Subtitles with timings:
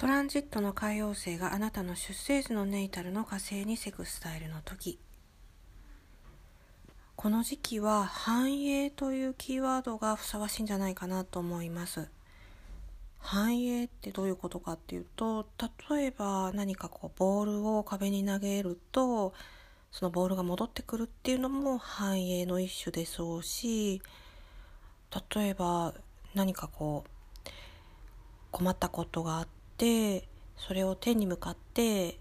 [0.00, 4.98] トランジットの海王星があなたの出生時のネイタルの火星にセクスタイルの時。
[7.16, 12.08] この時期は繁栄というキーワードがふさわしいんじゃないかなと思います。
[13.18, 15.46] 繁栄ってどういうことかっていうと
[15.90, 19.34] 例えば何かこうボールを壁に投げると
[19.92, 24.00] そのボールが戻ってくるっていうのも繁栄の一種でしょうし
[25.34, 25.92] 例えば
[26.34, 27.10] 何かこう
[28.50, 29.59] 困ったことがあって
[30.56, 32.18] それを天に向かって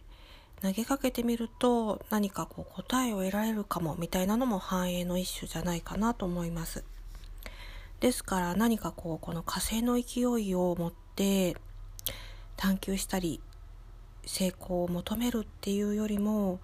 [0.62, 6.84] 投げかけてみると何かこう答えを得られるかもみたいなのも繁栄の一種じゃないかなと思います。
[8.00, 11.58] ですから何かこうこの火星の勢いを持って
[12.56, 13.42] 探求したり
[14.26, 16.60] 成功を求めるっていうよりも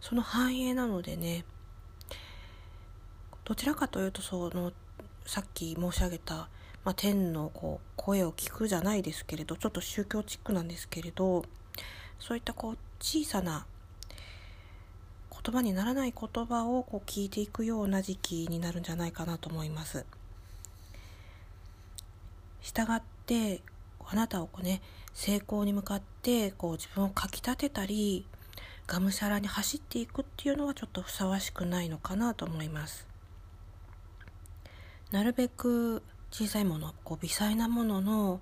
[0.00, 1.44] その繁栄なのでね
[3.44, 4.72] どちらかというとその
[5.26, 6.48] さっき申し上げた、
[6.84, 11.44] まあ、天のこう声を聞くじゃないですけれどちょっと宗教チックなんですけれど
[12.18, 13.66] そういったこう小さな
[15.42, 20.04] 言葉にならない言葉をこう聞いていくような時期になるんじゃないかなと思います。
[22.60, 23.62] したがって
[24.06, 24.82] あなたをこうね
[25.14, 28.26] 成功に向かってこう自分をかきたてたり
[28.86, 33.06] がむしゃらに走っていくっていうのはちょっとふさわしくないのかなと思います。
[35.10, 38.40] なるべく小さいものこう微細なものの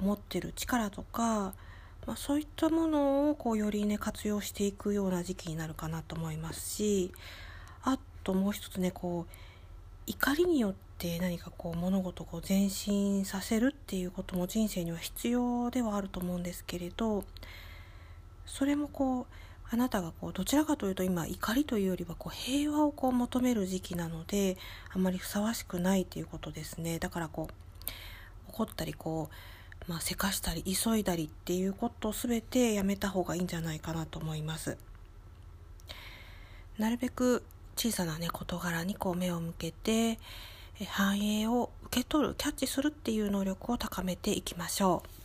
[0.00, 1.54] 持ってる力とか
[2.08, 7.12] まあ、そういったものをこうよりね活用していくような時期になるかなと思いますし
[7.82, 9.32] あともう一つねこう
[10.06, 17.24] 怒りによって何かこう物事を前進させるっていうことも人生には必要ではあると思うんですけれど
[18.46, 24.56] それもこうあなたがこうどちらかというと今怒りというよりはこう平和をこう求める時期なので
[24.94, 29.34] あまりふさわしくないということですねだからこう怒ったりこう
[29.88, 34.76] まあ、せかしたり急いだりっていうことを全てやめた方がいいんじゃないかなと思います。
[36.76, 37.42] なるべく
[37.74, 40.18] 小さなね事柄にこう目を向けて
[40.86, 45.17] 繁栄を受け取るキャッチするっていう能力を高めていきましょう。